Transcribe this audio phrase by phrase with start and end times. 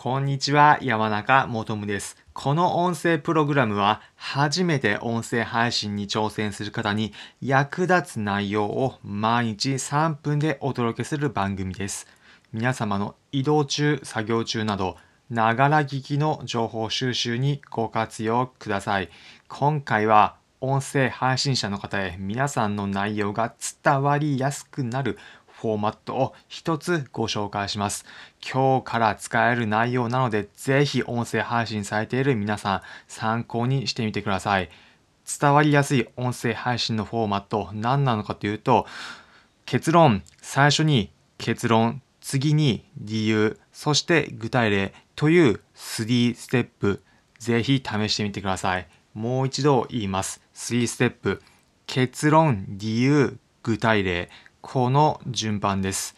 [0.00, 2.16] こんにちは、山中もとむです。
[2.32, 12.06] この音声プログラムは、初めて音声配信に挑戦する方に役立つ内容を毎日3分でお届けする番組です。
[12.52, 14.96] 皆様の移動中、作業中など、
[15.30, 19.08] ながら聞きの情報収集にご活用ください。
[19.48, 23.52] 今回は、音声配信者の方へ皆さんの内容が
[23.82, 25.18] 伝わりやすくなる
[25.60, 28.04] フォーマットを一つご紹介します。
[28.40, 34.70] 今日から使える内容なので、ぜひ音声配信されている皆さん参考にしてみてください。
[35.40, 38.86] 伝わりやすい音声配信のフォーマット何なのかというと、
[39.66, 47.02] 結論、最初に結論、次に理由、そして具体例という3ステップ、
[47.40, 48.86] ぜひ試してみてください。
[49.12, 50.40] もう一度言います。
[50.54, 51.42] 3ステップ。
[51.86, 54.30] 結論、理由、具体例。
[54.70, 56.14] この順番です。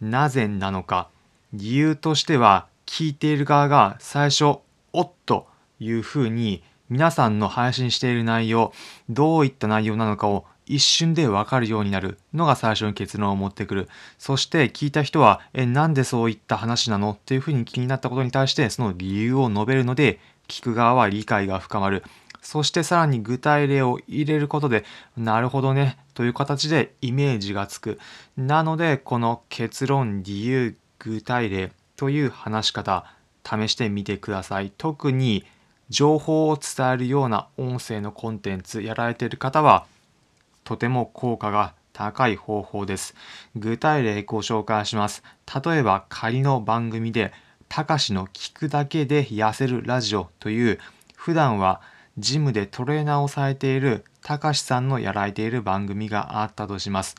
[0.00, 1.10] なぜなのか。
[1.52, 4.60] 理由としては、聞いている側が最初、
[4.94, 5.46] おっと
[5.80, 8.72] いうふうに皆さんの配信している内容、
[9.10, 13.88] どういった内容なのかを一瞬でわかるようになるのが最初に結論を持ってくる。
[14.16, 17.10] そして聞いた人は、え、なんでそういった話なの？
[17.10, 22.02] っていうふうに気になったことに対してその理由を述べるので、聞く側は理解が深まる。
[22.42, 24.84] そしてさらに具体例を入れることで、
[25.16, 27.98] なるほどね、という形でイメージがつく。
[28.36, 33.04] なので、この結論、理由、具体例という話し方、
[33.44, 34.72] 試してみてください。
[34.76, 35.44] 特に、
[35.88, 39.86] 情報を伝えるような音声のコンテンツやられている方は、
[40.64, 43.14] とても効果が高い方法です。
[43.56, 45.22] 具体例ご紹介します。
[45.64, 47.32] 例えば、仮の番組で、
[47.68, 50.78] たかしの聞くだけで痩せるラジオという、
[51.14, 51.80] 普段は
[52.20, 57.16] ジムでトレーナーをされているたかしさんのやられている番組があったとします。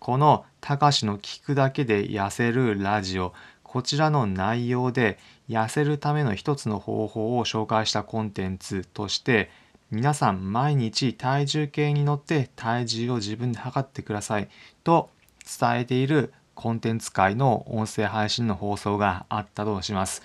[0.00, 5.18] このたかしの聞くだけで痩せるラジオ、こちらの内容で
[5.48, 9.50] 痩せるための一つの方法を紹介したコンテンツとして
[9.90, 14.48] 皆さん毎日体重計に乗って体重を自分で測ってください
[14.84, 15.10] と
[15.60, 20.22] 伝えているコンテンツ界の音声配信の放送があったとします。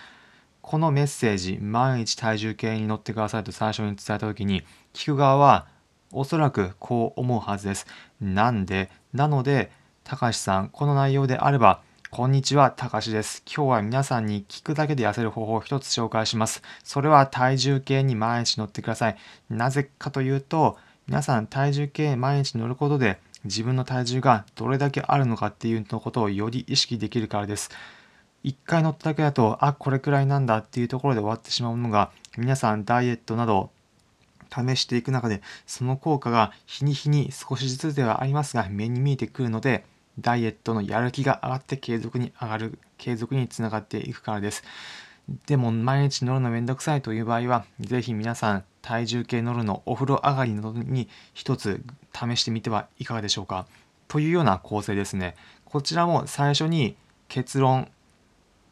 [0.64, 4.64] このメッセージ、毎日体重計に乗ってくださいと最初に伝えたときに、
[4.94, 5.68] 聞く側は
[6.14, 7.86] おそらくこう思うはずです。
[8.22, 9.72] なんで、なので、
[10.06, 11.82] たかしさん、この内容であれば、
[12.12, 13.44] こんにちは、たかしです。
[13.46, 16.64] 今日は皆さんに聞くだけで痩せる方法を一つ紹介します。
[16.82, 19.18] それは体重計に毎日乗ってください。
[19.50, 27.70] なぜかというと、皆さん体重計毎日乗ることで自分の体重がどれだけあるのかっていうのことをより意識できるからです。
[28.44, 33.72] 1回乗っただけだと、あ、これくらいなんだっていうところで終わってしまうのが、皆さんダイエットなど
[34.54, 39.86] 試していく中で、その効果が日に日に少しずつではありますが、目に見えてくるので、
[40.20, 44.64] ダイエットのやる気が上がって継続に上がる、継続につながっていくからです。
[45.48, 51.82] でも、毎日乗るのめんどくさいという場合は、ぜひ皆さん、体重計乗るのお風呂上がりなどに一つ
[52.14, 53.66] 試してみてはいかがでしょうか。
[54.10, 55.36] というような構成ですね。
[55.66, 56.98] こちらも最初に
[57.30, 57.90] 結論、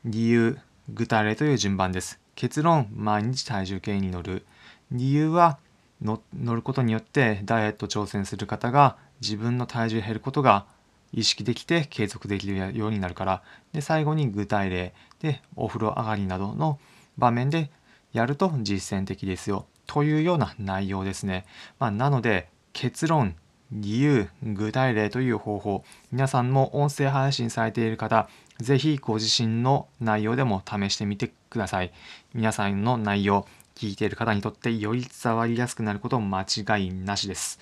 [0.03, 0.57] 理由、
[0.89, 2.19] 具体例という順番です。
[2.33, 4.47] 結論、毎日体重計に乗る。
[4.91, 5.59] 理由は
[6.01, 6.19] 乗
[6.55, 10.65] ることによってダイエット挑戦する方が自分の体重減ることが
[11.13, 13.43] 意識できて継続できるようになるから。
[13.73, 16.79] で、最後に具体例でお風呂上がりなどの
[17.19, 17.69] 場面で
[18.11, 19.67] やると実践的ですよ。
[19.85, 21.45] というような内容ですね。
[21.77, 23.35] まあ、なので結論、
[23.71, 28.27] 理由、具体例という方法、皆さんも音声配信されている方、
[28.59, 31.93] ぜひご自身の内容でも試してみてください。
[32.33, 37.59] 皆さんの内容、聞いている方にとってより伝わりやすくなること間違いなしです。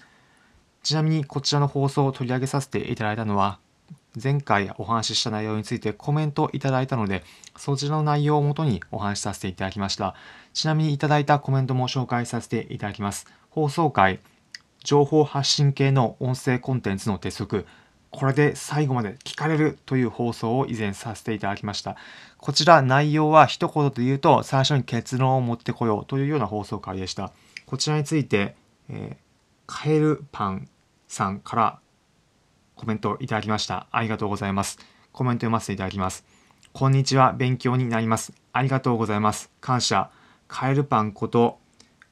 [0.81, 3.59] ちなみにこちらの放送を取り上げさせていただいたのは、
[4.22, 7.24] 前回お話しした内容についてコメントをいただいたので、
[7.56, 10.16] そちらの内容をもとにお話しさせていただきました。
[10.53, 13.28] ちなみにいただいたコメントも紹介させていただきます。
[13.52, 14.20] 放送回、
[14.84, 17.66] 情報発信系の音声コンテンツの鉄則、
[18.12, 21.95] これで最後まで聞かれるという放送を以前させていただきました。
[22.38, 27.31] こちら内容は一言で言うと最初に結論を持ってこようというような放送回でした。
[27.66, 28.55] こちらについて、
[28.90, 29.17] えー、
[29.67, 30.70] カエルパン
[31.08, 31.79] さんから
[32.75, 33.87] コメントいただきました。
[33.91, 34.79] ありがとうございます。
[35.11, 36.25] コメント読ませていただきます。
[36.72, 37.34] こんにちは。
[37.34, 38.34] 勉強になります。
[38.53, 39.52] ありがとうございます。
[39.61, 40.09] 感謝。
[40.47, 41.59] カエルパンこと、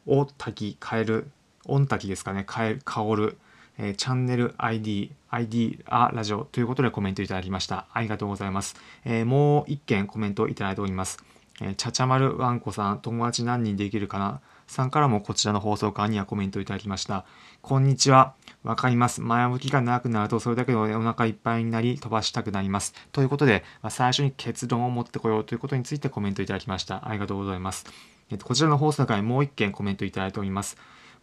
[0.05, 1.31] おたきカエル、
[1.67, 2.43] オンタキですかね。
[2.45, 3.37] カエル、カオル。
[3.79, 7.85] えー、チャンネル ID、ID、あ、ラジオということでコメントいただきました。
[7.93, 8.75] ありがとうございます。
[9.05, 11.23] えー、もう一件コメントいただいております。
[11.61, 14.41] えー、ちゃちゃまるわんこさん、友達何人できるかな？
[14.65, 17.23] さんからもこちらの放送館にはコメントいただきました。
[17.61, 18.33] こんにちは。
[18.63, 19.21] わかります。
[19.21, 22.93] 前置きが長くなると、それだけでお腹いっぱいになり、飛ばしたくなります。
[23.11, 27.07] ということで、まあ、最初に結論を持ってこようということについてコメントいただきました。
[27.07, 27.85] ありがとうございます。
[28.31, 30.77] えっと、こちらの放送回もう一件コメントいただいております。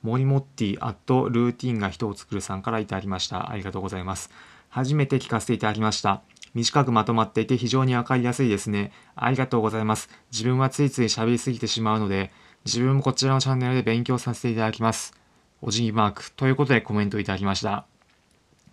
[0.04, 3.50] モリモッティアットルーティンが人を作るさんからいただきました。
[3.50, 4.28] ありがとうございます。
[4.68, 6.20] 初めて聞かせていただきました。
[6.52, 8.92] 短くまとまっていて非常にわかりやすいですね。
[9.16, 10.10] ありがとうございます。
[10.30, 12.30] 自分はついつい喋りすぎてしまうので、
[12.66, 15.14] 自分もこちらのチャンネルで勉強させていただきます。
[15.62, 17.86] お辞儀マークということでコメントいただきました。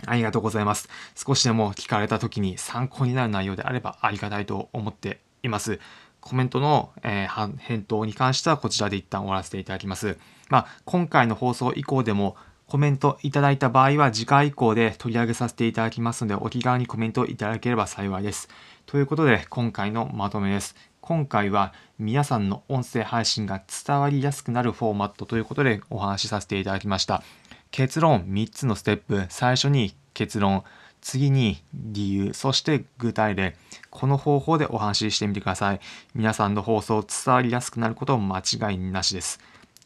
[0.05, 0.89] ありがとうございます。
[1.15, 5.79] 少しでも聞かれた時に参考になる内容であればありがたいと思っています。
[6.19, 10.17] コメントの、えー、返答に関してはこちらで一旦終わらせていただきます。
[10.51, 12.35] まあ、今回の放送以降でも
[12.67, 18.49] コメントいただいた場合は次回以降で取り上げさせていただきますのでお気軽にコメントいただければ幸いです。
[18.85, 20.75] ということで今回のまとめです。
[20.99, 27.23] 今回は皆さんの音声配信が伝わりやすくなるフォーマットということでお話しさせていただきました。
[27.71, 29.25] 結論3つのステップ。
[29.29, 30.63] 最初に結論。
[31.01, 33.55] 次に理由、そして具体例。
[33.89, 35.79] この方法でお話ししてみてください。
[36.13, 39.39] 皆さんの放送伝わりやすくなること間違いなしです。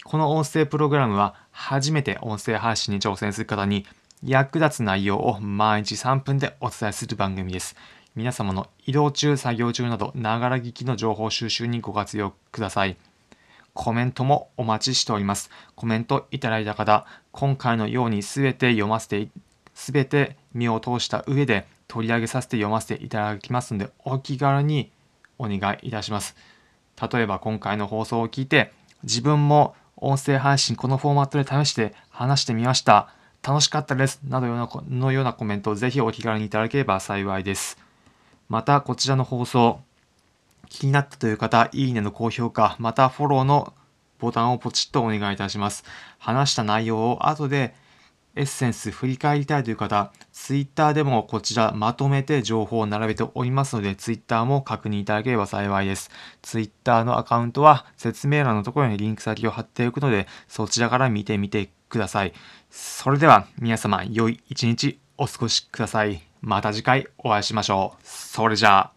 [0.06, 3.88] この音声プログラムは初めて音声配信に挑戦する方に
[4.24, 7.76] 役立つ内容を毎日3分でお伝えする番組です。
[8.16, 12.98] 皆様の移動中、作業中など、ながら聞きの情報収集にご活用ください。
[13.74, 15.50] コメントもお待ちしております。
[15.76, 19.28] コメントいただいた方、今回のように全て読ませて、
[19.74, 24.92] 全て目を通した上で取り上げさせて読ませていただきますので、お気軽に
[25.40, 26.36] お願いいたします。
[27.12, 28.72] 例えば今回の放送を聞いて、
[29.02, 33.10] 自分も音声配信このフォーマットで試して話してみました。
[33.42, 34.20] 楽しかったです。
[34.28, 34.48] など
[34.90, 37.78] のようなコメントをぜひお気軽にいただければ幸いです。
[38.50, 39.80] また、こちらの放送、
[40.68, 43.74] 気になったという方、いいねの高評価、またフォローの
[44.20, 45.84] ボタンをポチッとお願いいたします。
[46.18, 47.74] 話した内容を後で
[48.36, 56.12] エッセンス振り返りたいという方、Twitter でもこちらまとめて情報を並べておりますので、Twitter も確認いただければ幸いです。
[56.42, 62.34] Twitter のアカウントは説明欄のところにリンク先を貼っておくので、そちらから見てみてください。
[62.70, 66.22] それでは皆様、良い一日お過ごしください。
[66.42, 68.02] また次回お会いしましょう。
[68.04, 68.95] それじゃあ。